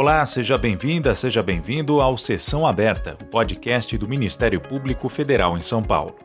Olá, 0.00 0.24
seja 0.24 0.56
bem-vinda, 0.56 1.14
seja 1.14 1.42
bem-vindo 1.42 2.00
ao 2.00 2.16
Sessão 2.16 2.66
Aberta, 2.66 3.18
o 3.20 3.26
podcast 3.26 3.98
do 3.98 4.08
Ministério 4.08 4.58
Público 4.58 5.10
Federal 5.10 5.58
em 5.58 5.62
São 5.62 5.82
Paulo. 5.82 6.16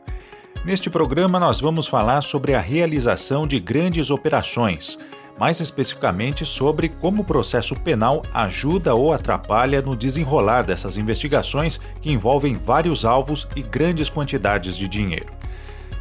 Neste 0.64 0.88
programa, 0.88 1.38
nós 1.38 1.60
vamos 1.60 1.86
falar 1.86 2.22
sobre 2.22 2.54
a 2.54 2.58
realização 2.58 3.46
de 3.46 3.60
grandes 3.60 4.08
operações, 4.08 4.98
mais 5.38 5.60
especificamente 5.60 6.46
sobre 6.46 6.88
como 6.88 7.20
o 7.20 7.24
processo 7.24 7.76
penal 7.76 8.22
ajuda 8.32 8.94
ou 8.94 9.12
atrapalha 9.12 9.82
no 9.82 9.94
desenrolar 9.94 10.62
dessas 10.62 10.96
investigações 10.96 11.78
que 12.00 12.10
envolvem 12.10 12.54
vários 12.54 13.04
alvos 13.04 13.46
e 13.54 13.60
grandes 13.60 14.08
quantidades 14.08 14.74
de 14.74 14.88
dinheiro. 14.88 15.34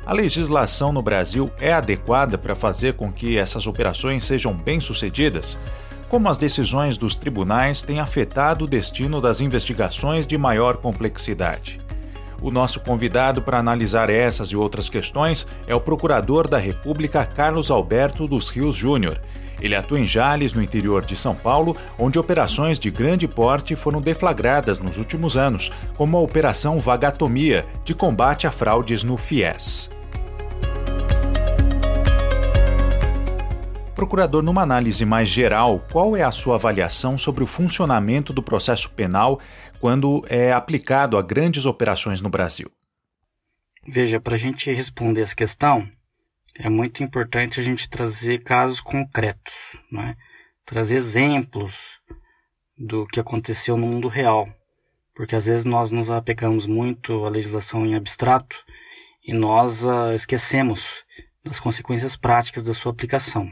A 0.05 0.13
legislação 0.13 0.93
no 0.93 1.01
Brasil 1.01 1.51
é 1.59 1.73
adequada 1.73 2.37
para 2.37 2.55
fazer 2.55 2.93
com 2.93 3.11
que 3.11 3.37
essas 3.37 3.67
operações 3.67 4.23
sejam 4.23 4.53
bem-sucedidas? 4.53 5.57
Como 6.09 6.29
as 6.29 6.37
decisões 6.37 6.97
dos 6.97 7.15
tribunais 7.15 7.81
têm 7.81 7.99
afetado 7.99 8.65
o 8.65 8.67
destino 8.67 9.19
das 9.19 9.41
investigações 9.41 10.27
de 10.27 10.37
maior 10.37 10.77
complexidade? 10.77 11.81
O 12.41 12.51
nosso 12.51 12.79
convidado 12.81 13.41
para 13.41 13.57
analisar 13.57 14.09
essas 14.09 14.49
e 14.49 14.55
outras 14.55 14.87
questões 14.87 15.47
é 15.65 15.73
o 15.73 15.81
Procurador 15.81 16.47
da 16.47 16.59
República 16.59 17.25
Carlos 17.25 17.71
Alberto 17.71 18.27
dos 18.27 18.49
Rios 18.49 18.75
Júnior. 18.75 19.19
Ele 19.59 19.75
atua 19.75 19.99
em 19.99 20.05
Jales, 20.05 20.53
no 20.53 20.61
interior 20.61 21.03
de 21.03 21.15
São 21.15 21.33
Paulo, 21.33 21.75
onde 21.97 22.19
operações 22.19 22.77
de 22.77 22.91
grande 22.91 23.27
porte 23.27 23.75
foram 23.75 23.99
deflagradas 24.01 24.79
nos 24.79 24.97
últimos 24.99 25.35
anos, 25.35 25.71
como 25.97 26.17
a 26.17 26.21
Operação 26.21 26.79
Vagatomia, 26.79 27.65
de 27.83 27.95
combate 27.95 28.45
a 28.45 28.51
fraudes 28.51 29.03
no 29.03 29.17
FIES. 29.17 29.94
Procurador, 33.95 34.43
numa 34.43 34.61
análise 34.61 35.05
mais 35.05 35.29
geral, 35.29 35.79
qual 35.89 36.17
é 36.17 36.21
a 36.21 36.31
sua 36.31 36.55
avaliação 36.55 37.17
sobre 37.17 37.45
o 37.45 37.47
funcionamento 37.47 38.33
do 38.33 38.43
processo 38.43 38.89
penal 38.91 39.39
quando 39.79 40.21
é 40.27 40.51
aplicado 40.51 41.17
a 41.17 41.21
grandes 41.21 41.65
operações 41.65 42.19
no 42.19 42.29
Brasil? 42.29 42.69
Veja, 43.87 44.19
para 44.19 44.35
a 44.35 44.37
gente 44.37 44.69
responder 44.73 45.21
essa 45.21 45.35
questão, 45.35 45.89
é 46.59 46.67
muito 46.67 47.03
importante 47.03 47.57
a 47.57 47.63
gente 47.63 47.89
trazer 47.89 48.43
casos 48.43 48.81
concretos, 48.81 49.79
né? 49.89 50.17
trazer 50.65 50.95
exemplos 50.95 51.97
do 52.77 53.07
que 53.07 53.19
aconteceu 53.19 53.77
no 53.77 53.87
mundo 53.87 54.09
real, 54.09 54.45
porque 55.15 55.37
às 55.37 55.45
vezes 55.45 55.63
nós 55.63 55.89
nos 55.89 56.11
apegamos 56.11 56.67
muito 56.67 57.23
à 57.23 57.29
legislação 57.29 57.85
em 57.85 57.95
abstrato 57.95 58.57
e 59.25 59.33
nós 59.33 59.85
uh, 59.85 60.11
esquecemos 60.13 61.05
das 61.45 61.61
consequências 61.61 62.17
práticas 62.17 62.63
da 62.63 62.73
sua 62.73 62.91
aplicação. 62.91 63.49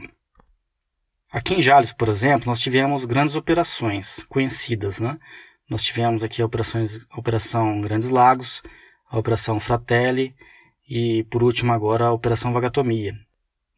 Aqui 1.34 1.54
em 1.54 1.60
Jales, 1.60 1.92
por 1.92 2.08
exemplo, 2.08 2.46
nós 2.46 2.60
tivemos 2.60 3.04
grandes 3.04 3.34
operações 3.34 4.22
conhecidas, 4.28 5.00
né? 5.00 5.18
Nós 5.68 5.82
tivemos 5.82 6.22
aqui 6.22 6.40
operações, 6.40 7.04
a 7.10 7.18
Operação 7.18 7.80
Grandes 7.80 8.08
Lagos, 8.08 8.62
a 9.10 9.18
Operação 9.18 9.58
Fratelli 9.58 10.32
e, 10.88 11.24
por 11.24 11.42
último, 11.42 11.72
agora 11.72 12.06
a 12.06 12.12
Operação 12.12 12.52
Vagatomia. 12.52 13.14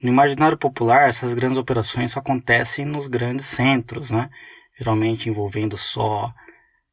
No 0.03 0.11
imaginário 0.11 0.59
popular, 0.59 1.09
essas 1.09 1.33
grandes 1.33 1.57
operações 1.57 2.11
só 2.11 2.19
acontecem 2.19 2.85
nos 2.85 3.09
grandes 3.09 3.47
centros, 3.47 4.11
né? 4.11 4.29
geralmente 4.79 5.31
envolvendo 5.31 5.79
só 5.79 6.31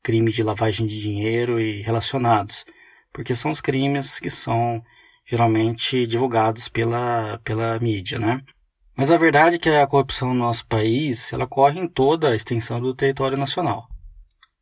crimes 0.01 0.33
de 0.33 0.43
lavagem 0.43 0.87
de 0.87 0.97
dinheiro 0.97 1.59
e 1.59 1.81
relacionados, 1.81 2.65
porque 3.11 3.35
são 3.35 3.51
os 3.51 3.59
crimes 3.59 4.17
que 4.17 4.29
são 4.29 4.81
geralmente 5.25 6.07
divulgados 6.07 6.69
pela, 6.69 7.37
pela 7.43 7.77
mídia. 7.79 8.17
Né? 8.17 8.41
Mas 8.95 9.09
a 9.09 9.17
verdade 9.17 9.55
é 9.55 9.59
que 9.59 9.69
a 9.69 9.87
corrupção 9.87 10.29
no 10.29 10.39
nosso 10.39 10.65
país 10.67 11.33
ela 11.33 11.47
corre 11.47 11.79
em 11.79 11.87
toda 11.87 12.29
a 12.29 12.35
extensão 12.35 12.79
do 12.79 12.93
território 12.93 13.37
nacional. 13.37 13.87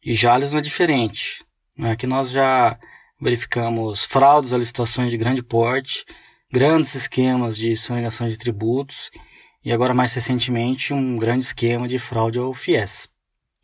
E 0.04 0.14
Jales 0.14 0.52
não 0.52 0.60
é 0.60 0.62
diferente. 0.62 1.44
Né? 1.78 1.92
Aqui 1.92 2.08
nós 2.08 2.32
já 2.32 2.80
verificamos 3.20 4.06
fraudes 4.06 4.54
a 4.54 4.58
licitações 4.58 5.12
de 5.12 5.18
grande 5.18 5.44
porte, 5.44 6.06
grandes 6.52 6.96
esquemas 6.96 7.58
de 7.58 7.76
sonegação 7.76 8.28
de 8.28 8.38
tributos 8.38 9.12
e 9.64 9.72
agora 9.72 9.94
mais 9.94 10.14
recentemente 10.14 10.94
um 10.94 11.18
grande 11.18 11.46
esquema 11.46 11.88
de 11.88 12.00
fraude 12.00 12.40
ao 12.40 12.54
FIES. 12.54 13.10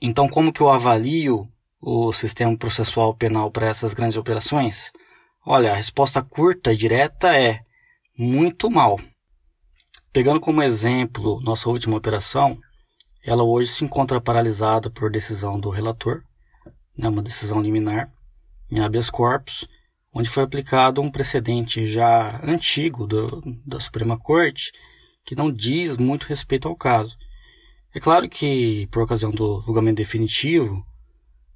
Então 0.02 0.28
como 0.28 0.52
que 0.52 0.62
eu 0.62 0.70
avalio 0.70 1.48
o 1.82 2.12
sistema 2.12 2.56
processual 2.58 3.14
penal 3.14 3.50
para 3.50 3.68
essas 3.68 3.94
grandes 3.94 4.18
operações? 4.18 4.92
Olha, 5.46 5.72
a 5.72 5.76
resposta 5.76 6.22
curta 6.22 6.74
e 6.74 6.78
direta 6.78 7.36
é 7.38 7.62
muito 8.18 8.70
mal. 8.70 9.00
Pegando 10.18 10.40
como 10.40 10.64
exemplo 10.64 11.40
nossa 11.42 11.70
última 11.70 11.96
operação, 11.96 12.60
ela 13.24 13.44
hoje 13.44 13.70
se 13.70 13.86
encontra 13.86 14.20
paralisada 14.20 14.90
por 14.90 15.12
decisão 15.12 15.60
do 15.60 15.70
relator, 15.70 16.24
né, 16.98 17.08
uma 17.08 17.22
decisão 17.22 17.62
liminar, 17.62 18.12
em 18.72 18.80
habeas 18.80 19.12
corpus, 19.12 19.68
onde 20.12 20.28
foi 20.28 20.42
aplicado 20.42 21.02
um 21.02 21.12
precedente 21.12 21.86
já 21.86 22.42
antigo 22.44 23.06
do, 23.06 23.44
da 23.64 23.80
Suprema 23.80 24.18
Corte, 24.18 24.72
que 25.24 25.36
não 25.36 25.52
diz 25.52 25.96
muito 25.98 26.24
respeito 26.24 26.68
ao 26.68 26.76
caso. 26.76 27.16
É 27.94 28.00
claro 28.00 28.28
que, 28.28 28.88
por 28.88 29.04
ocasião 29.04 29.30
do 29.30 29.62
julgamento 29.62 29.98
definitivo, 29.98 30.84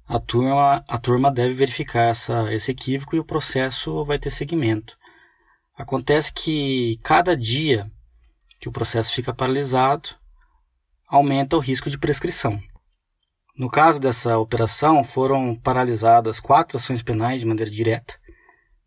a 0.06 0.20
turma, 0.20 0.84
a 0.86 0.98
turma 0.98 1.32
deve 1.32 1.52
verificar 1.52 2.10
essa, 2.10 2.54
esse 2.54 2.70
equívoco 2.70 3.16
e 3.16 3.18
o 3.18 3.24
processo 3.24 4.04
vai 4.04 4.20
ter 4.20 4.30
seguimento. 4.30 4.96
Acontece 5.76 6.32
que 6.32 7.00
cada 7.02 7.36
dia 7.36 7.90
que 8.62 8.68
o 8.68 8.72
processo 8.72 9.12
fica 9.12 9.34
paralisado, 9.34 10.10
aumenta 11.08 11.56
o 11.56 11.58
risco 11.58 11.90
de 11.90 11.98
prescrição. 11.98 12.62
No 13.58 13.68
caso 13.68 14.00
dessa 14.00 14.38
operação, 14.38 15.02
foram 15.02 15.56
paralisadas 15.56 16.38
quatro 16.38 16.76
ações 16.76 17.02
penais 17.02 17.40
de 17.40 17.46
maneira 17.46 17.68
direta, 17.68 18.14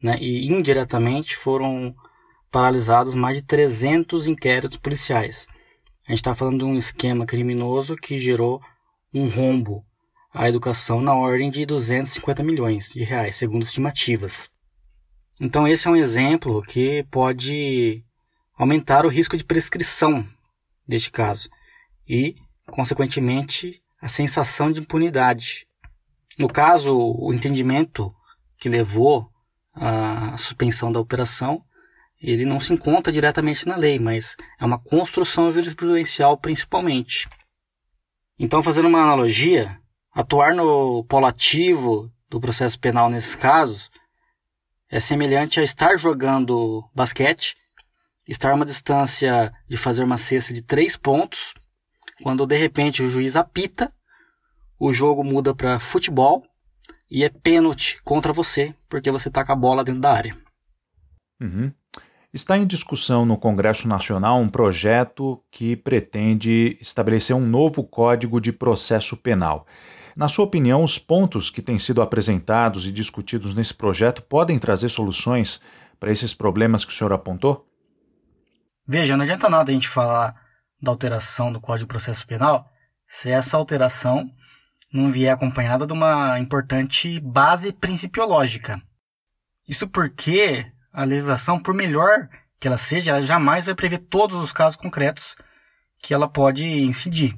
né, 0.01 0.17
e 0.21 0.47
indiretamente 0.47 1.35
foram 1.35 1.93
paralisados 2.49 3.15
mais 3.15 3.35
de 3.35 3.43
300 3.43 4.27
inquéritos 4.27 4.77
policiais. 4.77 5.45
A 6.07 6.11
gente 6.11 6.19
está 6.19 6.33
falando 6.33 6.59
de 6.59 6.65
um 6.65 6.77
esquema 6.77 7.25
criminoso 7.25 7.97
que 7.97 8.17
gerou 8.17 8.61
um 9.13 9.27
rombo 9.27 9.85
à 10.33 10.47
educação 10.47 11.01
na 11.01 11.13
ordem 11.13 11.49
de 11.49 11.65
250 11.65 12.41
milhões 12.43 12.91
de 12.93 13.03
reais, 13.03 13.35
segundo 13.35 13.63
estimativas. 13.63 14.49
Então 15.37 15.67
esse 15.67 15.85
é 15.85 15.91
um 15.91 15.97
exemplo 15.97 16.61
que 16.61 17.03
pode 17.11 18.04
aumentar 18.55 19.05
o 19.05 19.09
risco 19.09 19.35
de 19.37 19.43
prescrição 19.43 20.27
deste 20.87 21.11
caso 21.11 21.49
e, 22.07 22.35
consequentemente, 22.67 23.81
a 24.01 24.07
sensação 24.07 24.71
de 24.71 24.79
impunidade. 24.79 25.67
No 26.37 26.47
caso, 26.47 26.97
o 26.97 27.33
entendimento 27.33 28.13
que 28.57 28.69
levou 28.69 29.29
à 29.73 30.37
suspensão 30.37 30.91
da 30.91 30.99
operação, 30.99 31.63
ele 32.21 32.45
não 32.45 32.59
se 32.59 32.73
encontra 32.73 33.11
diretamente 33.11 33.67
na 33.67 33.75
lei, 33.75 33.99
mas 33.99 34.35
é 34.59 34.65
uma 34.65 34.79
construção 34.79 35.51
jurisprudencial 35.51 36.37
principalmente. 36.37 37.27
Então, 38.39 38.61
fazendo 38.63 38.87
uma 38.87 39.01
analogia, 39.01 39.79
atuar 40.11 40.55
no 40.55 41.03
polo 41.05 41.25
ativo 41.25 42.11
do 42.29 42.39
processo 42.39 42.79
penal 42.79 43.09
nesses 43.09 43.35
casos 43.35 43.89
é 44.89 44.99
semelhante 44.99 45.59
a 45.59 45.63
estar 45.63 45.97
jogando 45.97 46.87
basquete 46.93 47.55
estar 48.27 48.51
a 48.51 48.55
uma 48.55 48.65
distância 48.65 49.53
de 49.67 49.77
fazer 49.77 50.03
uma 50.03 50.17
cesta 50.17 50.53
de 50.53 50.61
três 50.61 50.97
pontos, 50.97 51.53
quando 52.23 52.45
de 52.45 52.55
repente 52.55 53.03
o 53.03 53.09
juiz 53.09 53.35
apita, 53.35 53.91
o 54.79 54.91
jogo 54.93 55.23
muda 55.23 55.53
para 55.53 55.79
futebol 55.79 56.43
e 57.09 57.23
é 57.23 57.29
pênalti 57.29 58.01
contra 58.03 58.33
você, 58.33 58.73
porque 58.89 59.11
você 59.11 59.27
está 59.27 59.45
com 59.45 59.51
a 59.51 59.55
bola 59.55 59.83
dentro 59.83 60.01
da 60.01 60.11
área. 60.11 60.37
Uhum. 61.39 61.71
Está 62.33 62.57
em 62.57 62.67
discussão 62.67 63.25
no 63.25 63.37
Congresso 63.37 63.87
Nacional 63.87 64.41
um 64.41 64.49
projeto 64.49 65.41
que 65.49 65.75
pretende 65.75 66.77
estabelecer 66.81 67.33
um 67.35 67.45
novo 67.45 67.83
Código 67.83 68.41
de 68.41 68.51
Processo 68.51 69.15
Penal. 69.15 69.65
Na 70.15 70.27
sua 70.27 70.45
opinião, 70.45 70.83
os 70.83 70.97
pontos 70.97 71.49
que 71.49 71.61
têm 71.61 71.79
sido 71.79 72.01
apresentados 72.01 72.85
e 72.85 72.91
discutidos 72.91 73.53
nesse 73.53 73.73
projeto 73.73 74.21
podem 74.21 74.59
trazer 74.59 74.89
soluções 74.89 75.61
para 75.99 76.11
esses 76.11 76.33
problemas 76.33 76.83
que 76.83 76.91
o 76.91 76.95
senhor 76.95 77.13
apontou? 77.13 77.65
Veja, 78.87 79.17
não 79.17 79.23
adianta 79.23 79.49
nada 79.49 79.71
a 79.71 79.73
gente 79.73 79.87
falar 79.87 80.35
da 80.81 80.91
alteração 80.91 81.51
do 81.51 81.59
Código 81.59 81.87
de 81.87 81.93
Processo 81.93 82.25
Penal 82.27 82.71
se 83.07 83.29
essa 83.29 83.57
alteração 83.57 84.29
não 84.91 85.11
vier 85.11 85.33
acompanhada 85.33 85.85
de 85.85 85.93
uma 85.93 86.39
importante 86.39 87.19
base 87.19 87.73
principiológica. 87.73 88.81
Isso 89.67 89.87
porque 89.87 90.71
a 90.93 91.03
legislação, 91.03 91.59
por 91.59 91.73
melhor 91.73 92.29
que 92.59 92.67
ela 92.67 92.77
seja, 92.77 93.11
ela 93.11 93.21
jamais 93.21 93.65
vai 93.65 93.75
prever 93.75 93.99
todos 93.99 94.37
os 94.37 94.51
casos 94.51 94.75
concretos 94.75 95.35
que 95.99 96.13
ela 96.13 96.27
pode 96.27 96.63
incidir. 96.63 97.37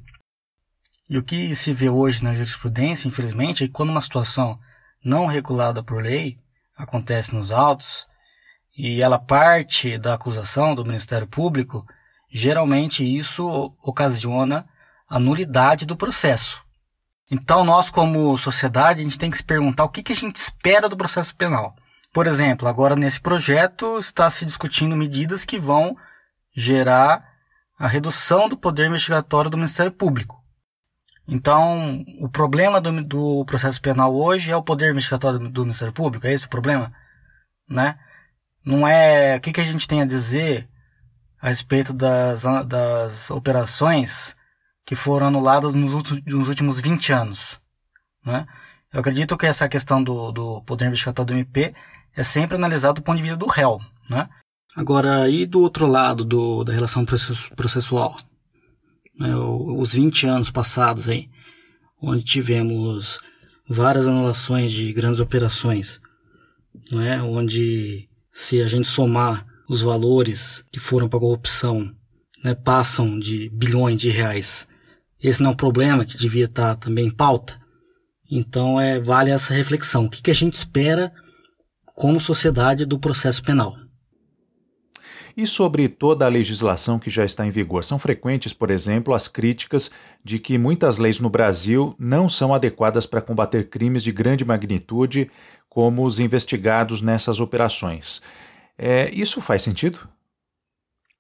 E 1.10 1.18
o 1.18 1.24
que 1.24 1.56
se 1.56 1.74
vê 1.74 1.90
hoje 1.90 2.24
na 2.24 2.34
jurisprudência, 2.34 3.08
infelizmente, 3.08 3.64
é 3.64 3.68
que 3.68 3.74
quando 3.74 3.90
uma 3.90 4.02
situação 4.02 4.60
não 5.04 5.26
regulada 5.26 5.82
por 5.82 6.04
lei 6.04 6.38
acontece 6.76 7.34
nos 7.34 7.52
autos, 7.52 8.07
e 8.78 9.02
ela 9.02 9.18
parte 9.18 9.98
da 9.98 10.14
acusação 10.14 10.76
do 10.76 10.86
Ministério 10.86 11.26
Público, 11.26 11.86
geralmente 12.30 13.04
isso 13.04 13.76
ocasiona 13.82 14.68
a 15.10 15.18
nulidade 15.18 15.86
do 15.86 15.96
processo. 15.98 16.62
Então, 17.30 17.66
nós, 17.66 17.90
como 17.90 18.38
sociedade, 18.38 19.02
a 19.02 19.04
gente 19.04 19.18
tem 19.18 19.32
que 19.32 19.38
se 19.38 19.44
perguntar 19.44 19.84
o 19.84 19.90
que, 19.90 20.12
a 20.12 20.16
gente 20.16 20.36
espera 20.36 20.88
do 20.88 20.96
processo 20.96 21.36
penal. 21.36 21.76
Por 22.14 22.28
exemplo, 22.28 22.68
agora 22.68 22.96
nesse 22.96 23.20
projeto 23.20 24.00
está 24.00 24.30
se 24.30 24.46
discutindo 24.46 24.96
medidas 24.96 25.44
que 25.44 25.60
vão 25.60 25.98
gerar 26.56 27.24
a 27.78 27.88
redução 27.88 28.48
do 28.48 28.58
poder 28.58 28.88
investigatório 28.88 29.50
do 29.50 29.58
Ministério 29.58 29.92
Público. 29.92 30.42
Então, 31.28 32.06
o 32.20 32.30
problema 32.30 32.80
do, 32.80 33.04
do 33.04 33.46
processo 33.46 33.82
penal 33.82 34.16
hoje 34.16 34.52
é 34.52 34.56
o 34.56 34.64
poder 34.64 34.92
investigatório 34.92 35.38
do, 35.38 35.50
do, 35.50 35.62
Ministério 35.64 35.94
Público? 35.94 36.26
É 36.26 36.32
esse 36.32 36.46
o 36.46 36.50
problema? 36.50 36.94
Né? 37.70 38.00
Não 38.68 38.88
é. 38.88 39.38
O 39.38 39.42
que, 39.42 39.54
que 39.54 39.62
a 39.62 39.66
gente 39.66 39.88
tem 39.88 40.02
a 40.02 40.06
dizer 40.06 40.68
a 41.42 41.50
respeito 41.50 41.94
das, 41.94 42.44
das 42.66 43.32
operações 43.32 44.36
que 44.86 44.96
foram 44.96 45.28
anuladas 45.28 45.74
nos 45.74 45.94
últimos, 45.94 46.24
nos 46.26 46.50
últimos 46.50 46.80
20 46.80 47.14
anos? 47.14 47.60
Né? 48.26 48.46
Eu 48.92 49.00
acredito 49.00 49.38
que 49.38 49.46
essa 49.46 49.70
questão 49.70 50.04
do, 50.04 50.32
do 50.32 50.62
poder 50.64 50.88
investigatório 50.88 51.34
do 51.34 51.40
MP 51.40 51.74
é 52.16 52.24
sempre 52.24 52.56
analisada 52.56 52.96
do 52.96 53.02
ponto 53.02 53.18
de 53.18 53.24
vista 53.24 53.38
do 53.38 53.48
réu. 53.48 53.80
Né? 54.10 54.28
Agora, 54.76 55.30
e 55.30 55.46
do 55.46 55.62
outro 55.62 55.88
lado 55.88 56.26
do, 56.26 56.64
da 56.64 56.74
relação 56.74 57.06
processual? 57.56 58.16
né, 59.20 59.36
os 59.36 59.94
20 59.94 60.28
anos 60.28 60.52
passados 60.52 61.10
aí, 61.10 61.30
onde 62.02 62.24
tivemos 62.24 63.20
várias 63.68 64.08
anulações 64.08 64.72
de 64.72 64.94
grandes 64.94 65.20
operações, 65.20 66.00
não 66.92 67.02
é? 67.02 67.22
onde 67.22 68.08
se 68.40 68.62
a 68.62 68.68
gente 68.68 68.88
somar 68.88 69.48
os 69.68 69.82
valores 69.82 70.64
que 70.72 70.80
foram 70.80 71.10
para 71.10 71.18
a 71.18 71.22
corrupção, 71.22 71.92
né, 72.44 72.54
passam 72.54 73.18
de 73.18 73.50
bilhões 73.50 74.00
de 74.00 74.10
reais. 74.10 74.68
Esse 75.20 75.42
não 75.42 75.50
é 75.50 75.54
um 75.54 75.58
problema 75.58 76.06
que 76.06 76.16
devia 76.16 76.46
estar 76.46 76.76
também 76.76 77.08
em 77.08 77.12
pauta. 77.12 77.60
Então 78.30 78.80
é 78.80 79.00
vale 79.00 79.32
essa 79.32 79.56
reflexão. 79.56 80.06
O 80.06 80.10
que, 80.10 80.22
que 80.22 80.30
a 80.30 80.36
gente 80.36 80.54
espera 80.54 81.12
como 81.96 82.22
sociedade 82.22 82.86
do 82.86 83.00
processo 83.00 83.42
penal? 83.42 83.76
E 85.36 85.48
sobre 85.48 85.90
toda 85.90 86.24
a 86.24 86.30
legislação 86.30 87.00
que 87.00 87.10
já 87.10 87.26
está 87.26 87.44
em 87.44 87.50
vigor? 87.50 87.84
São 87.84 87.98
frequentes, 87.98 88.54
por 88.54 88.70
exemplo, 88.70 89.16
as 89.16 89.28
críticas 89.28 89.90
de 90.28 90.40
que 90.40 90.58
muitas 90.58 90.98
leis 90.98 91.22
no 91.22 91.30
Brasil 91.30 91.96
não 91.98 92.28
são 92.28 92.54
adequadas 92.54 93.06
para 93.06 93.22
combater 93.22 93.70
crimes 93.70 94.04
de 94.04 94.12
grande 94.12 94.44
magnitude, 94.44 95.32
como 95.70 96.06
os 96.06 96.20
investigados 96.20 97.02
nessas 97.02 97.40
operações. 97.40 98.22
É, 98.78 99.10
isso 99.12 99.40
faz 99.40 99.64
sentido? 99.64 100.06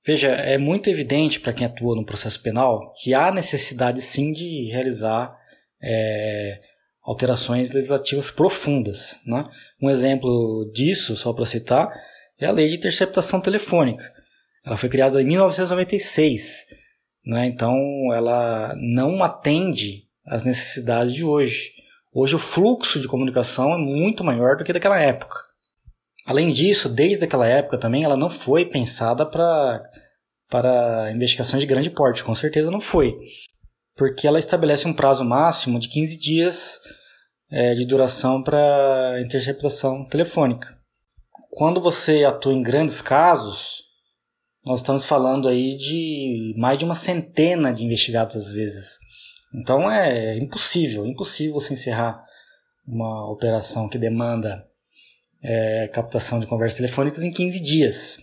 Veja, 0.05 0.27
é 0.27 0.57
muito 0.57 0.89
evidente 0.89 1.39
para 1.39 1.53
quem 1.53 1.65
atua 1.65 1.95
no 1.95 2.05
processo 2.05 2.41
penal 2.43 2.91
que 3.01 3.13
há 3.13 3.31
necessidade 3.31 4.01
sim 4.01 4.33
de 4.33 4.69
realizar 4.71 5.33
é, 5.81 6.59
alterações 7.01 7.71
legislativas 7.71 8.29
profundas. 8.29 9.21
Né? 9.25 9.45
Um 9.81 9.89
exemplo 9.89 10.69
disso, 10.73 11.15
só 11.15 11.31
para 11.31 11.45
citar, 11.45 11.89
é 12.37 12.45
a 12.45 12.51
lei 12.51 12.67
de 12.67 12.75
interceptação 12.75 13.39
telefônica. 13.39 14.03
Ela 14.65 14.75
foi 14.75 14.89
criada 14.89 15.21
em 15.21 15.25
1996, 15.25 16.65
né? 17.27 17.45
então 17.45 17.77
ela 18.13 18.75
não 18.77 19.23
atende 19.23 20.07
às 20.25 20.43
necessidades 20.43 21.13
de 21.13 21.23
hoje. 21.23 21.73
Hoje 22.13 22.35
o 22.35 22.39
fluxo 22.39 22.99
de 22.99 23.07
comunicação 23.07 23.73
é 23.73 23.77
muito 23.77 24.23
maior 24.23 24.55
do 24.55 24.63
que 24.63 24.73
daquela 24.73 24.99
época. 24.99 25.35
Além 26.25 26.49
disso, 26.49 26.89
desde 26.89 27.23
aquela 27.23 27.47
época 27.47 27.77
também, 27.77 28.03
ela 28.03 28.17
não 28.17 28.29
foi 28.29 28.65
pensada 28.65 29.25
para 29.25 31.11
investigações 31.13 31.61
de 31.61 31.67
grande 31.67 31.89
porte, 31.89 32.23
com 32.23 32.35
certeza 32.35 32.71
não 32.71 32.81
foi, 32.81 33.17
porque 33.95 34.27
ela 34.27 34.39
estabelece 34.39 34.87
um 34.87 34.93
prazo 34.93 35.23
máximo 35.23 35.79
de 35.79 35.87
15 35.87 36.17
dias 36.17 36.79
é, 37.49 37.73
de 37.73 37.85
duração 37.85 38.43
para 38.43 39.21
interceptação 39.21 40.03
telefônica 40.03 40.77
quando 41.57 41.81
você 41.81 42.23
atua 42.23 42.53
em 42.53 42.61
grandes 42.61 43.01
casos, 43.01 43.83
nós 44.67 44.79
estamos 44.79 45.05
falando 45.05 45.47
aí 45.47 45.77
de 45.77 46.53
mais 46.57 46.77
de 46.77 46.83
uma 46.83 46.93
centena 46.93 47.71
de 47.71 47.85
investigados 47.85 48.35
às 48.35 48.51
vezes. 48.51 48.99
Então 49.55 49.89
é 49.89 50.37
impossível, 50.37 51.05
impossível 51.05 51.53
você 51.53 51.73
encerrar 51.73 52.21
uma 52.85 53.31
operação 53.31 53.87
que 53.87 53.97
demanda 53.97 54.67
é, 55.41 55.87
captação 55.87 56.37
de 56.39 56.47
conversas 56.47 56.77
telefônicas 56.77 57.23
em 57.23 57.31
15 57.31 57.61
dias. 57.61 58.17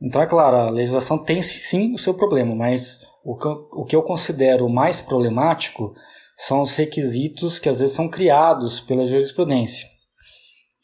Então 0.00 0.22
é 0.22 0.26
claro, 0.26 0.56
a 0.56 0.70
legislação 0.70 1.18
tem 1.18 1.42
sim 1.42 1.92
o 1.92 1.98
seu 1.98 2.14
problema, 2.14 2.54
mas 2.54 3.00
o 3.22 3.36
que, 3.36 3.46
eu, 3.46 3.68
o 3.72 3.84
que 3.84 3.94
eu 3.94 4.02
considero 4.02 4.68
mais 4.70 5.02
problemático 5.02 5.94
são 6.34 6.62
os 6.62 6.74
requisitos 6.74 7.58
que 7.58 7.68
às 7.68 7.80
vezes 7.80 7.94
são 7.94 8.08
criados 8.08 8.80
pela 8.80 9.06
jurisprudência 9.06 9.92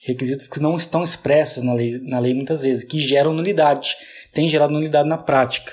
requisitos 0.09 0.49
que 0.49 0.61
não 0.61 0.77
estão 0.77 1.03
expressos 1.03 1.63
na 1.63 1.75
lei, 1.75 1.99
na 2.03 2.19
lei 2.19 2.35
muitas 2.35 2.63
vezes, 2.63 2.85
que 2.85 3.01
geram 3.01 3.33
nulidade, 3.33 3.97
tem 4.33 4.49
gerado 4.49 4.73
nulidade 4.73 5.09
na 5.09 5.19
prática. 5.19 5.73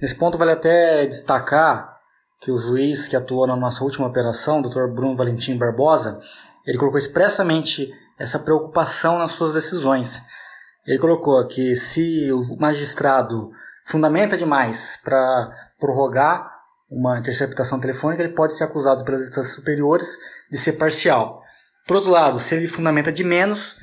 Nesse 0.00 0.14
ponto 0.14 0.36
vale 0.36 0.52
até 0.52 1.06
destacar 1.06 1.96
que 2.40 2.50
o 2.50 2.58
juiz 2.58 3.08
que 3.08 3.16
atuou 3.16 3.46
na 3.46 3.56
nossa 3.56 3.82
última 3.82 4.06
operação, 4.06 4.60
Dr. 4.60 4.86
Bruno 4.88 5.16
Valentim 5.16 5.56
Barbosa, 5.56 6.18
ele 6.66 6.78
colocou 6.78 6.98
expressamente 6.98 7.90
essa 8.18 8.38
preocupação 8.38 9.18
nas 9.18 9.32
suas 9.32 9.54
decisões. 9.54 10.22
Ele 10.86 10.98
colocou 10.98 11.44
que 11.46 11.74
se 11.74 12.30
o 12.32 12.56
magistrado 12.58 13.50
fundamenta 13.84 14.36
demais 14.36 14.98
para 15.02 15.50
prorrogar 15.78 16.54
uma 16.90 17.18
interceptação 17.18 17.80
telefônica, 17.80 18.22
ele 18.22 18.32
pode 18.32 18.54
ser 18.54 18.64
acusado 18.64 19.04
pelas 19.04 19.22
instâncias 19.22 19.54
superiores 19.54 20.16
de 20.50 20.58
ser 20.58 20.72
parcial. 20.72 21.42
Por 21.86 21.96
outro 21.96 22.10
lado, 22.10 22.38
se 22.38 22.54
ele 22.54 22.68
fundamenta 22.68 23.12
de 23.12 23.24
menos, 23.24 23.76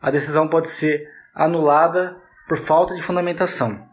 a 0.00 0.10
decisão 0.10 0.48
pode 0.48 0.68
ser 0.68 1.08
anulada 1.34 2.16
por 2.48 2.56
falta 2.56 2.94
de 2.94 3.02
fundamentação. 3.02 3.86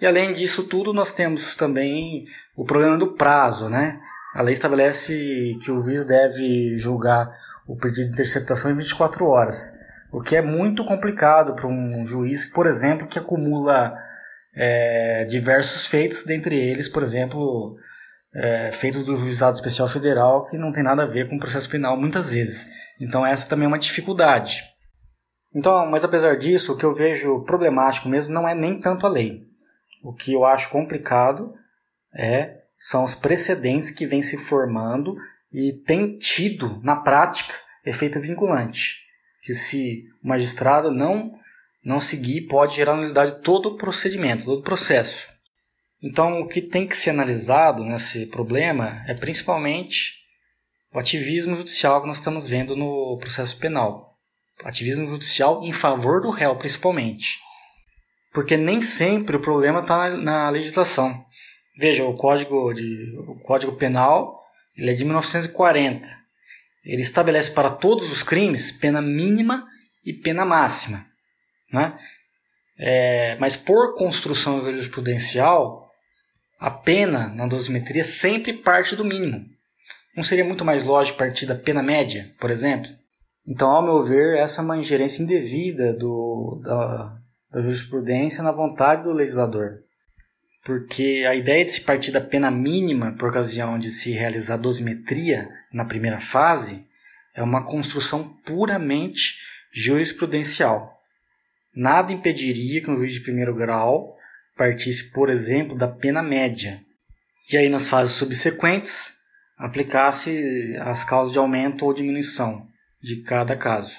E 0.00 0.06
além 0.06 0.32
disso 0.32 0.64
tudo, 0.64 0.92
nós 0.92 1.12
temos 1.12 1.54
também 1.54 2.24
o 2.56 2.64
problema 2.64 2.96
do 2.96 3.14
prazo, 3.14 3.68
né? 3.68 4.00
A 4.34 4.42
lei 4.42 4.54
estabelece 4.54 5.58
que 5.62 5.70
o 5.70 5.82
juiz 5.82 6.04
deve 6.04 6.76
julgar 6.78 7.30
o 7.66 7.76
pedido 7.76 8.06
de 8.06 8.12
interceptação 8.12 8.70
em 8.70 8.76
24 8.76 9.26
horas, 9.26 9.72
o 10.12 10.20
que 10.20 10.36
é 10.36 10.42
muito 10.42 10.84
complicado 10.84 11.54
para 11.54 11.66
um 11.66 12.04
juiz, 12.06 12.46
por 12.46 12.66
exemplo, 12.66 13.06
que 13.06 13.18
acumula 13.18 13.94
é, 14.54 15.24
diversos 15.24 15.86
feitos, 15.86 16.24
dentre 16.24 16.56
eles, 16.56 16.88
por 16.88 17.02
exemplo, 17.02 17.76
é, 18.34 18.70
feitos 18.72 19.04
do 19.04 19.16
Juizado 19.16 19.54
Especial 19.54 19.88
Federal 19.88 20.44
que 20.44 20.56
não 20.56 20.72
tem 20.72 20.82
nada 20.82 21.02
a 21.02 21.06
ver 21.06 21.28
com 21.28 21.36
o 21.36 21.40
processo 21.40 21.68
penal 21.68 21.96
muitas 21.96 22.32
vezes. 22.32 22.66
Então 23.00 23.24
essa 23.24 23.48
também 23.48 23.64
é 23.64 23.68
uma 23.68 23.78
dificuldade. 23.78 24.69
Então, 25.54 25.86
mas 25.86 26.04
apesar 26.04 26.36
disso, 26.36 26.72
o 26.72 26.76
que 26.76 26.84
eu 26.84 26.94
vejo 26.94 27.42
problemático 27.44 28.08
mesmo 28.08 28.32
não 28.32 28.48
é 28.48 28.54
nem 28.54 28.78
tanto 28.78 29.06
a 29.06 29.10
lei. 29.10 29.46
O 30.02 30.14
que 30.14 30.32
eu 30.32 30.44
acho 30.44 30.70
complicado 30.70 31.52
é 32.14 32.60
são 32.78 33.04
os 33.04 33.14
precedentes 33.14 33.90
que 33.90 34.06
vêm 34.06 34.22
se 34.22 34.38
formando 34.38 35.16
e 35.52 35.72
têm 35.72 36.16
tido 36.16 36.80
na 36.82 36.96
prática 36.96 37.54
efeito 37.84 38.20
vinculante, 38.20 38.98
que 39.42 39.52
se 39.52 40.04
o 40.22 40.28
magistrado 40.28 40.90
não 40.90 41.38
não 41.82 41.98
seguir 41.98 42.42
pode 42.42 42.76
gerar 42.76 42.94
nulidade 42.94 43.40
todo 43.42 43.70
o 43.70 43.76
procedimento, 43.76 44.44
todo 44.44 44.60
o 44.60 44.64
processo. 44.64 45.28
Então, 46.02 46.40
o 46.40 46.46
que 46.46 46.60
tem 46.60 46.86
que 46.86 46.96
ser 46.96 47.10
analisado 47.10 47.84
nesse 47.84 48.26
problema 48.26 49.02
é 49.06 49.14
principalmente 49.14 50.20
o 50.92 50.98
ativismo 50.98 51.54
judicial 51.54 52.00
que 52.00 52.06
nós 52.06 52.18
estamos 52.18 52.46
vendo 52.46 52.76
no 52.76 53.18
processo 53.18 53.56
penal. 53.58 54.09
Ativismo 54.64 55.08
judicial 55.08 55.62
em 55.62 55.72
favor 55.72 56.20
do 56.20 56.30
réu, 56.30 56.56
principalmente. 56.56 57.38
Porque 58.32 58.56
nem 58.56 58.80
sempre 58.82 59.36
o 59.36 59.40
problema 59.40 59.80
está 59.80 60.10
na 60.10 60.50
legislação. 60.50 61.24
Veja, 61.78 62.04
o 62.04 62.14
Código, 62.14 62.72
de, 62.72 63.14
o 63.26 63.40
Código 63.40 63.72
Penal 63.72 64.40
ele 64.76 64.90
é 64.90 64.94
de 64.94 65.04
1940. 65.04 66.08
Ele 66.84 67.02
estabelece 67.02 67.50
para 67.50 67.70
todos 67.70 68.10
os 68.10 68.22
crimes 68.22 68.72
pena 68.72 69.02
mínima 69.02 69.66
e 70.04 70.12
pena 70.12 70.44
máxima. 70.44 71.06
Né? 71.72 71.94
É, 72.78 73.36
mas 73.38 73.56
por 73.56 73.94
construção 73.94 74.62
jurisprudencial, 74.62 75.90
a 76.58 76.70
pena 76.70 77.28
na 77.28 77.46
dosimetria 77.46 78.04
sempre 78.04 78.54
parte 78.54 78.96
do 78.96 79.04
mínimo. 79.04 79.44
Não 80.16 80.22
seria 80.22 80.44
muito 80.44 80.64
mais 80.64 80.82
lógico 80.82 81.18
partir 81.18 81.46
da 81.46 81.54
pena 81.54 81.82
média, 81.82 82.34
por 82.40 82.50
exemplo? 82.50 82.90
Então, 83.50 83.68
ao 83.68 83.82
meu 83.82 84.00
ver, 84.00 84.36
essa 84.36 84.60
é 84.60 84.64
uma 84.64 84.78
ingerência 84.78 85.24
indevida 85.24 85.92
do, 85.92 86.60
da, 86.62 87.18
da 87.50 87.60
jurisprudência 87.60 88.44
na 88.44 88.52
vontade 88.52 89.02
do 89.02 89.12
legislador. 89.12 89.82
Porque 90.64 91.26
a 91.28 91.34
ideia 91.34 91.64
de 91.64 91.72
se 91.72 91.80
partir 91.80 92.12
da 92.12 92.20
pena 92.20 92.48
mínima 92.48 93.10
por 93.18 93.28
ocasião 93.28 93.76
de 93.76 93.90
se 93.90 94.12
realizar 94.12 94.56
dosimetria 94.56 95.48
na 95.72 95.84
primeira 95.84 96.20
fase 96.20 96.86
é 97.34 97.42
uma 97.42 97.64
construção 97.64 98.22
puramente 98.46 99.34
jurisprudencial. 99.72 101.02
Nada 101.74 102.12
impediria 102.12 102.80
que 102.80 102.90
um 102.90 102.98
juiz 102.98 103.14
de 103.14 103.20
primeiro 103.20 103.52
grau 103.52 104.16
partisse, 104.56 105.10
por 105.10 105.28
exemplo, 105.28 105.76
da 105.76 105.88
pena 105.88 106.22
média. 106.22 106.80
E 107.52 107.56
aí, 107.56 107.68
nas 107.68 107.88
fases 107.88 108.14
subsequentes, 108.14 109.14
aplicasse 109.58 110.76
as 110.82 111.02
causas 111.02 111.32
de 111.32 111.38
aumento 111.40 111.84
ou 111.84 111.92
diminuição 111.92 112.69
de 113.02 113.22
cada 113.22 113.56
caso. 113.56 113.96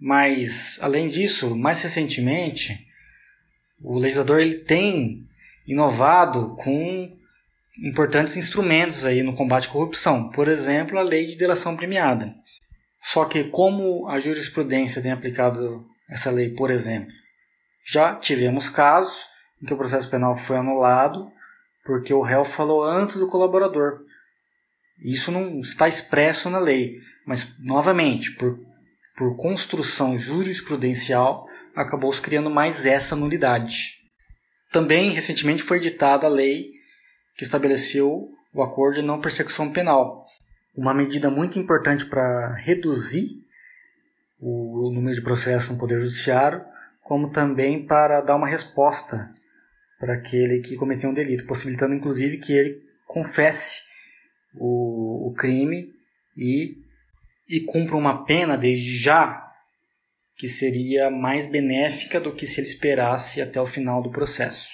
Mas, 0.00 0.78
além 0.80 1.08
disso, 1.08 1.56
mais 1.56 1.82
recentemente, 1.82 2.86
o 3.80 3.98
legislador 3.98 4.40
ele 4.40 4.60
tem 4.60 5.26
inovado 5.66 6.54
com 6.56 7.16
importantes 7.82 8.36
instrumentos 8.36 9.04
aí 9.04 9.22
no 9.22 9.34
combate 9.34 9.68
à 9.68 9.70
corrupção. 9.70 10.30
Por 10.30 10.48
exemplo, 10.48 10.98
a 10.98 11.02
lei 11.02 11.26
de 11.26 11.36
delação 11.36 11.76
premiada. 11.76 12.34
Só 13.02 13.24
que 13.24 13.44
como 13.44 14.08
a 14.08 14.18
jurisprudência 14.18 15.02
tem 15.02 15.12
aplicado 15.12 15.86
essa 16.08 16.30
lei, 16.30 16.50
por 16.50 16.70
exemplo, 16.70 17.12
já 17.84 18.14
tivemos 18.16 18.68
casos 18.68 19.26
em 19.62 19.66
que 19.66 19.74
o 19.74 19.76
processo 19.76 20.10
penal 20.10 20.36
foi 20.36 20.56
anulado 20.56 21.30
porque 21.84 22.12
o 22.12 22.22
réu 22.22 22.44
falou 22.44 22.84
antes 22.84 23.16
do 23.16 23.26
colaborador. 23.26 24.00
Isso 25.02 25.30
não 25.30 25.60
está 25.60 25.88
expresso 25.88 26.50
na 26.50 26.58
lei, 26.58 26.98
mas 27.28 27.58
novamente, 27.58 28.30
por, 28.36 28.58
por 29.14 29.36
construção 29.36 30.16
jurisprudencial, 30.16 31.46
acabou 31.76 32.10
se 32.10 32.22
criando 32.22 32.48
mais 32.48 32.86
essa 32.86 33.14
nulidade. 33.14 33.98
Também 34.72 35.10
recentemente 35.10 35.62
foi 35.62 35.76
editada 35.76 36.26
a 36.26 36.30
lei 36.30 36.70
que 37.36 37.44
estabeleceu 37.44 38.30
o 38.50 38.62
acordo 38.62 38.94
de 38.94 39.02
não 39.02 39.20
persecução 39.20 39.70
penal, 39.70 40.24
uma 40.74 40.94
medida 40.94 41.28
muito 41.28 41.58
importante 41.58 42.06
para 42.06 42.54
reduzir 42.54 43.28
o 44.40 44.90
número 44.90 45.14
de 45.14 45.20
processos 45.20 45.68
no 45.68 45.78
Poder 45.78 45.98
Judiciário, 45.98 46.64
como 47.02 47.30
também 47.30 47.84
para 47.84 48.22
dar 48.22 48.36
uma 48.36 48.46
resposta 48.46 49.34
para 50.00 50.14
aquele 50.14 50.60
que 50.60 50.76
cometeu 50.76 51.10
um 51.10 51.14
delito, 51.14 51.46
possibilitando 51.46 51.94
inclusive 51.94 52.38
que 52.38 52.54
ele 52.54 52.80
confesse 53.04 53.82
o, 54.54 55.28
o 55.28 55.34
crime 55.34 55.92
e, 56.34 56.87
e 57.48 57.60
cumpra 57.60 57.96
uma 57.96 58.24
pena 58.24 58.56
desde 58.56 58.98
já 58.98 59.44
que 60.36 60.48
seria 60.48 61.10
mais 61.10 61.46
benéfica 61.46 62.20
do 62.20 62.32
que 62.32 62.46
se 62.46 62.60
ele 62.60 62.68
esperasse 62.68 63.42
até 63.42 63.60
o 63.60 63.66
final 63.66 64.00
do 64.00 64.10
processo. 64.10 64.70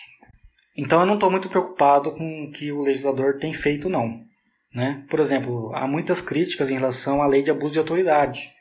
Então 0.76 1.00
eu 1.00 1.06
não 1.06 1.14
estou 1.14 1.30
muito 1.30 1.48
preocupado 1.48 2.12
com 2.12 2.44
o 2.44 2.50
que 2.50 2.70
o 2.70 2.82
legislador 2.82 3.38
tem 3.38 3.52
feito, 3.52 3.88
não. 3.88 4.22
Né? 4.74 5.04
Por 5.08 5.20
exemplo, 5.20 5.72
há 5.74 5.86
muitas 5.86 6.20
críticas 6.20 6.68
em 6.68 6.74
relação 6.74 7.22
à 7.22 7.26
lei 7.26 7.42
de 7.42 7.50
abuso 7.50 7.72
de 7.72 7.78
autoridade. 7.78 8.52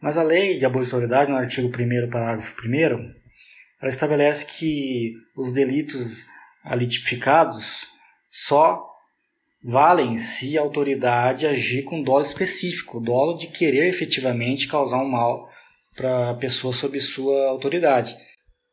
Mas 0.00 0.16
a 0.16 0.22
lei 0.22 0.56
de 0.56 0.64
abuso 0.64 0.88
de 0.88 0.94
autoridade, 0.94 1.30
no 1.30 1.36
artigo 1.36 1.68
1 1.68 2.08
parágrafo 2.08 2.54
1 2.64 3.18
ela 3.80 3.88
estabelece 3.88 4.46
que 4.46 5.14
os 5.36 5.52
delitos 5.52 6.26
ali 6.64 6.86
tipificados 6.86 7.86
só 8.30 8.87
valem 9.62 10.16
se 10.16 10.56
a 10.56 10.62
autoridade 10.62 11.46
agir 11.46 11.82
com 11.82 12.02
dolo 12.02 12.22
específico, 12.22 13.00
dolo 13.00 13.36
de 13.36 13.48
querer 13.48 13.88
efetivamente 13.88 14.68
causar 14.68 15.02
um 15.02 15.08
mal 15.08 15.48
para 15.96 16.30
a 16.30 16.34
pessoa 16.34 16.72
sob 16.72 16.98
sua 17.00 17.48
autoridade. 17.48 18.16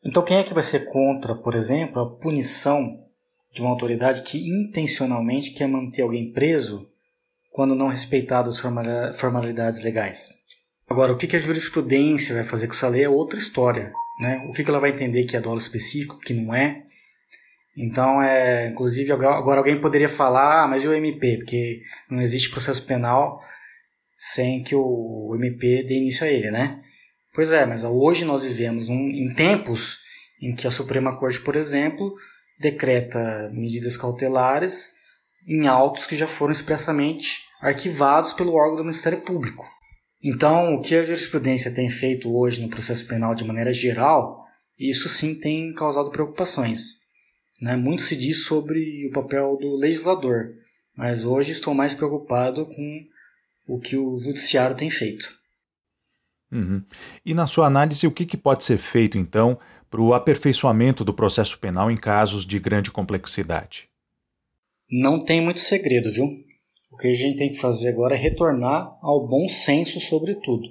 Então, 0.04 0.24
quem 0.24 0.38
é 0.38 0.44
que 0.44 0.54
vai 0.54 0.64
ser 0.64 0.86
contra, 0.86 1.34
por 1.34 1.56
exemplo, 1.56 2.00
a 2.00 2.16
punição 2.18 3.04
de 3.52 3.62
uma 3.62 3.72
autoridade 3.72 4.22
que 4.22 4.48
intencionalmente 4.48 5.52
quer 5.52 5.68
manter 5.68 6.04
alguém 6.04 6.32
preso 6.32 6.88
quando 7.52 7.74
não 7.74 7.88
respeitar 7.88 8.42
as 8.42 8.60
formalidades 8.60 9.82
legais? 9.82 10.30
Agora, 10.88 11.12
o 11.12 11.18
que 11.18 11.36
a 11.36 11.40
jurisprudência 11.40 12.36
vai 12.36 12.44
fazer 12.44 12.68
com 12.68 12.74
essa 12.74 12.88
lei 12.88 13.04
é 13.04 13.10
outra 13.10 13.40
história. 13.40 13.92
Né? 14.20 14.46
O 14.48 14.54
que 14.54 14.62
ela 14.62 14.80
vai 14.80 14.92
entender 14.92 15.24
que 15.24 15.36
é 15.36 15.42
dolo 15.42 15.58
específico, 15.58 16.20
que 16.20 16.34
não 16.34 16.54
é. 16.54 16.84
Então, 17.78 18.22
é, 18.22 18.68
inclusive, 18.68 19.12
agora 19.12 19.60
alguém 19.60 19.80
poderia 19.80 20.08
falar, 20.08 20.64
ah, 20.64 20.68
mas 20.68 20.84
e 20.84 20.88
o 20.88 20.94
MP? 20.94 21.38
Porque 21.38 21.82
não 22.10 22.22
existe 22.22 22.50
processo 22.50 22.86
penal 22.86 23.40
sem 24.16 24.64
que 24.64 24.74
o 24.74 25.34
MP 25.36 25.84
dê 25.84 25.98
início 25.98 26.26
a 26.26 26.30
ele, 26.30 26.50
né? 26.50 26.80
Pois 27.34 27.52
é, 27.52 27.66
mas 27.66 27.84
hoje 27.84 28.24
nós 28.24 28.46
vivemos 28.46 28.88
um, 28.88 29.10
em 29.10 29.34
tempos 29.34 30.00
em 30.42 30.56
que 30.56 30.66
a 30.66 30.72
Suprema 30.72 31.18
Corte, 31.18 31.42
por 31.42 31.58
exemplo, 31.58 32.14
decreta 32.60 33.52
medidas 33.54 33.98
cautelares 33.98 34.92
em 35.46 35.68
autos 35.68 36.08
que 36.08 36.16
já 36.16 36.28
foram 36.28 36.54
expressamente 36.54 37.42
arquivados 37.62 38.32
pelo 38.32 38.54
órgão 38.54 38.78
do 38.78 38.84
Ministério 38.84 39.22
Público. 39.22 39.66
Então, 40.24 40.76
o 40.76 40.82
que 40.82 40.96
a 40.96 41.04
jurisprudência 41.04 41.74
tem 41.74 41.90
feito 41.90 42.36
hoje 42.36 42.62
no 42.62 42.70
processo 42.70 43.06
penal 43.06 43.36
de 43.36 43.44
maneira 43.44 43.74
geral, 43.74 44.44
isso 44.80 45.10
sim 45.10 45.36
tem 45.36 45.74
causado 45.74 46.10
preocupações. 46.10 47.05
Né? 47.62 47.76
Muito 47.76 48.02
se 48.02 48.16
diz 48.16 48.46
sobre 48.46 49.08
o 49.08 49.12
papel 49.12 49.58
do 49.58 49.76
legislador, 49.76 50.54
mas 50.96 51.26
hoje 51.26 51.52
estou 51.52 51.74
mais 51.74 51.94
preocupado 51.94 52.66
com 52.66 53.06
o 53.68 53.80
que 53.80 53.98
o 53.98 54.18
judiciário 54.18 54.76
tem 54.76 54.90
feito. 54.90 55.34
Uhum. 56.52 56.84
E 57.26 57.34
na 57.34 57.48
sua 57.48 57.68
análise, 57.68 58.06
o 58.06 58.12
que, 58.12 58.26
que 58.26 58.38
pode 58.38 58.64
ser 58.64 58.78
feito, 58.78 59.18
então, 59.18 59.60
para 59.90 60.02
o 60.02 60.14
aperfeiçoamento 60.14 61.04
do 61.04 61.14
processo 61.14 61.60
penal 61.60 61.90
em 61.90 61.98
casos 61.98 62.46
de 62.46 62.60
grande 62.60 62.92
complexidade? 62.92 63.90
Não 64.90 65.20
tem 65.20 65.42
muito 65.42 65.60
segredo, 65.60 66.12
viu? 66.12 66.26
O 66.92 66.98
que 66.98 67.08
a 67.08 67.14
gente 67.14 67.38
tem 67.38 67.50
que 67.50 67.58
fazer 67.58 67.90
agora 67.90 68.16
é 68.16 68.18
retornar 68.18 68.98
ao 69.02 69.28
bom 69.28 69.50
senso 69.50 70.00
sobre 70.00 70.36
tudo. 70.36 70.70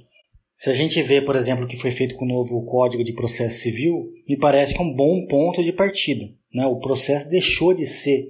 Se 0.56 0.70
a 0.70 0.72
gente 0.72 1.02
vê, 1.02 1.20
por 1.20 1.36
exemplo, 1.36 1.64
o 1.64 1.68
que 1.68 1.76
foi 1.76 1.90
feito 1.90 2.14
com 2.14 2.24
o 2.24 2.28
novo 2.28 2.64
Código 2.64 3.04
de 3.04 3.12
Processo 3.12 3.60
Civil, 3.60 4.10
me 4.26 4.38
parece 4.38 4.74
que 4.74 4.80
é 4.80 4.84
um 4.84 4.94
bom 4.94 5.26
ponto 5.26 5.62
de 5.62 5.72
partida. 5.72 6.24
Né? 6.54 6.66
O 6.66 6.78
processo 6.78 7.28
deixou 7.28 7.75
de 7.75 7.84
ser 7.84 8.28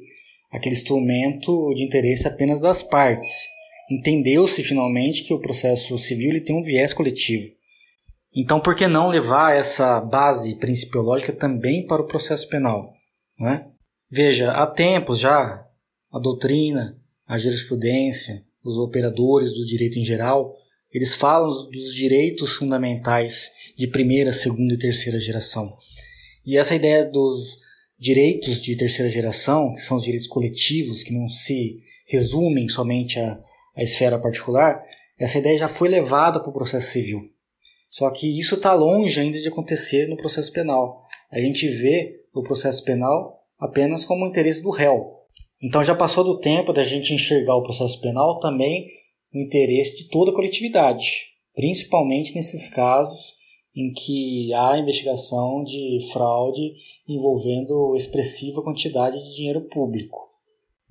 aquele 0.51 0.75
instrumento 0.75 1.75
de 1.75 1.85
interesse 1.85 2.27
apenas 2.27 2.61
das 2.61 2.83
partes 2.83 3.55
entendeu-se 3.91 4.63
finalmente 4.63 5.23
que 5.23 5.35
o 5.35 5.41
processo 5.41 5.97
civil 5.99 6.31
ele 6.31 6.41
tem 6.41 6.57
um 6.57 6.63
viés 6.63 6.93
coletivo. 6.93 7.53
Então, 8.35 8.61
por 8.61 8.75
que 8.75 8.89
não 8.89 9.09
levar 9.09 9.57
essa 9.57 10.01
base 10.01 10.57
principiológica 10.57 11.33
também 11.33 11.87
para 11.87 12.03
o 12.03 12.07
processo 12.07 12.49
penal? 12.49 12.93
Não 13.39 13.49
é? 13.49 13.69
Veja, 14.11 14.53
há 14.53 14.67
tempos 14.67 15.19
já 15.19 15.65
a 16.11 16.19
doutrina, 16.19 16.99
a 17.27 17.39
jurisprudência, 17.39 18.45
os 18.65 18.77
operadores 18.77 19.53
do 19.53 19.65
direito 19.67 19.99
em 19.99 20.05
geral, 20.05 20.55
eles 20.93 21.15
falam 21.15 21.49
dos 21.71 21.95
direitos 21.95 22.55
fundamentais 22.55 23.51
de 23.77 23.87
primeira, 23.87 24.33
segunda 24.33 24.75
e 24.75 24.79
terceira 24.79 25.21
geração. 25.21 25.77
E 26.45 26.57
essa 26.57 26.75
ideia 26.75 27.05
dos 27.05 27.59
direitos 27.99 28.63
de 28.63 28.77
terceira 28.77 29.11
geração, 29.11 29.73
que 29.73 29.81
são 29.81 29.97
os 29.97 30.03
direitos 30.03 30.29
coletivos, 30.29 31.03
que 31.03 31.13
não 31.13 31.29
se 31.29 31.79
resumem 32.07 32.69
somente 32.69 33.19
a 33.19 33.41
a 33.75 33.83
esfera 33.83 34.19
particular, 34.19 34.83
essa 35.19 35.39
ideia 35.39 35.59
já 35.59 35.69
foi 35.69 35.89
levada 35.89 36.41
para 36.41 36.51
o 36.51 36.53
processo 36.55 36.93
civil. 36.93 37.21
Só 37.91 38.11
que 38.11 38.39
isso 38.39 38.57
está 38.57 38.73
longe 38.73 39.21
ainda 39.21 39.41
de 39.41 39.49
acontecer 39.49 40.09
no 40.09 40.17
processo 40.17 40.53
penal. 40.53 41.03
A 41.31 41.39
gente 41.39 41.69
vê 41.69 42.23
o 42.33 42.43
processo 42.43 42.83
penal 42.85 43.41
apenas 43.59 44.05
como 44.05 44.27
interesse 44.27 44.63
do 44.63 44.71
réu. 44.71 45.13
Então 45.63 45.83
já 45.83 45.95
passou 45.95 46.25
do 46.25 46.39
tempo 46.39 46.73
da 46.73 46.83
gente 46.83 47.15
enxergar 47.15 47.57
o 47.57 47.63
processo 47.63 48.01
penal 48.01 48.39
também 48.39 48.87
no 49.33 49.41
interesse 49.41 49.97
de 49.97 50.09
toda 50.09 50.31
a 50.31 50.35
coletividade, 50.35 51.29
principalmente 51.55 52.35
nesses 52.35 52.69
casos 52.69 53.35
em 53.75 53.93
que 53.93 54.53
há 54.55 54.79
investigação 54.79 55.65
de 55.65 55.99
fraude 56.13 56.75
envolvendo 57.09 57.95
expressiva 57.97 58.63
quantidade 58.63 59.19
de 59.19 59.35
dinheiro 59.35 59.63
público. 59.63 60.31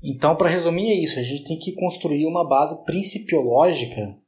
Então, 0.04 0.36
para 0.36 0.50
resumir, 0.50 0.90
é 0.90 0.96
isso. 0.96 1.18
A 1.18 1.24
gente 1.24 1.46
tem 1.46 1.58
que 1.58 1.72
construir 1.72 2.25
uma 2.25 2.46
base 2.46 2.84
principiológica 2.84 4.20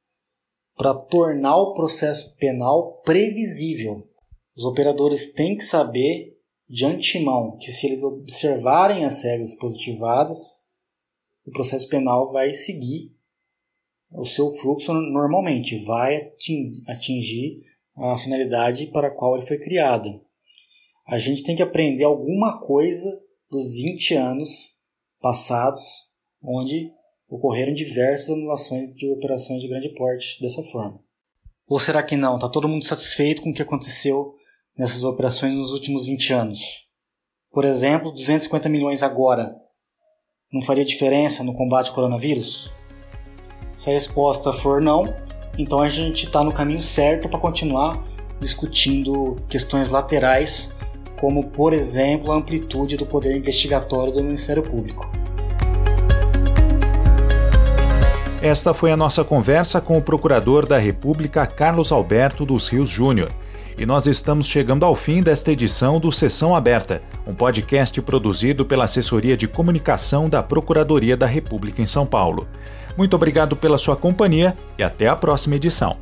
para 0.77 0.93
tornar 0.93 1.57
o 1.57 1.73
processo 1.73 2.35
penal 2.37 3.01
previsível. 3.01 4.07
Os 4.55 4.63
operadores 4.63 5.33
têm 5.33 5.57
que 5.57 5.63
saber 5.63 6.37
de 6.67 6.85
antemão 6.85 7.57
que 7.57 7.71
se 7.71 7.87
eles 7.87 8.03
observarem 8.03 9.03
as 9.03 9.21
regras 9.21 9.53
positivadas, 9.55 10.65
o 11.45 11.51
processo 11.51 11.87
penal 11.89 12.31
vai 12.31 12.53
seguir 12.53 13.13
o 14.11 14.25
seu 14.25 14.49
fluxo 14.49 14.93
normalmente, 14.93 15.83
vai 15.83 16.31
atingir 16.87 17.61
a 17.97 18.17
finalidade 18.17 18.87
para 18.87 19.07
a 19.07 19.11
qual 19.11 19.35
ele 19.35 19.45
foi 19.45 19.57
criado. 19.57 20.21
A 21.07 21.17
gente 21.17 21.43
tem 21.43 21.55
que 21.55 21.63
aprender 21.63 22.03
alguma 22.03 22.59
coisa 22.59 23.09
dos 23.49 23.73
20 23.73 24.15
anos 24.15 24.49
passados, 25.21 25.81
onde 26.43 26.91
ocorreram 27.29 27.73
diversas 27.73 28.29
anulações 28.29 28.95
de 28.95 29.09
operações 29.11 29.61
de 29.61 29.67
grande 29.67 29.89
porte 29.89 30.41
dessa 30.41 30.61
forma. 30.63 30.99
Ou 31.67 31.79
será 31.79 32.03
que 32.03 32.15
não? 32.15 32.35
Está 32.35 32.49
todo 32.49 32.67
mundo 32.67 32.85
satisfeito 32.85 33.41
com 33.41 33.49
o 33.49 33.53
que 33.53 33.61
aconteceu 33.61 34.35
nessas 34.77 35.03
operações 35.03 35.55
nos 35.55 35.71
últimos 35.71 36.05
20 36.05 36.33
anos? 36.33 36.59
Por 37.51 37.65
exemplo, 37.65 38.11
250 38.11 38.67
milhões 38.69 39.01
agora 39.01 39.55
não 40.51 40.61
faria 40.61 40.85
diferença 40.85 41.43
no 41.43 41.55
combate 41.55 41.89
ao 41.89 41.95
coronavírus? 41.95 42.71
Se 43.73 43.89
a 43.89 43.93
resposta 43.93 44.53
for 44.53 44.81
não, 44.81 45.05
então 45.57 45.79
a 45.79 45.89
gente 45.89 46.25
está 46.25 46.43
no 46.43 46.51
caminho 46.51 46.79
certo 46.79 47.29
para 47.29 47.39
continuar 47.39 48.03
discutindo 48.39 49.37
questões 49.47 49.89
laterais 49.89 50.75
como, 51.15 51.45
por 51.45 51.73
exemplo, 51.73 52.31
a 52.31 52.35
amplitude 52.35 52.97
do 52.97 53.05
poder 53.05 53.35
investigatório 53.35 54.11
do 54.11 54.23
Ministério 54.23 54.61
Público. 54.61 55.09
Esta 58.41 58.73
foi 58.73 58.91
a 58.91 58.97
nossa 58.97 59.23
conversa 59.23 59.81
com 59.81 59.97
o 59.97 60.01
Procurador 60.01 60.67
da 60.67 60.77
República 60.77 61.47
Carlos 61.47 61.91
Alberto 61.91 62.45
dos 62.45 62.67
Rios 62.67 62.89
Júnior. 62.89 63.31
E 63.77 63.85
nós 63.85 64.05
estamos 64.05 64.45
chegando 64.45 64.85
ao 64.85 64.95
fim 64.95 65.23
desta 65.23 65.51
edição 65.51 65.99
do 65.99 66.11
Sessão 66.11 66.55
Aberta, 66.55 67.01
um 67.25 67.33
podcast 67.33 67.99
produzido 68.01 68.63
pela 68.63 68.83
Assessoria 68.83 69.35
de 69.35 69.47
Comunicação 69.47 70.29
da 70.29 70.43
Procuradoria 70.43 71.17
da 71.17 71.25
República 71.25 71.81
em 71.81 71.87
São 71.87 72.05
Paulo. 72.05 72.47
Muito 72.97 73.15
obrigado 73.15 73.55
pela 73.55 73.77
sua 73.77 73.95
companhia 73.95 74.55
e 74.77 74.83
até 74.83 75.07
a 75.07 75.15
próxima 75.15 75.55
edição. 75.55 75.97